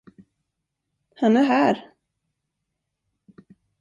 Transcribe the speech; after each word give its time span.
Han 1.15 1.37
är 1.37 1.43
här! 1.43 1.89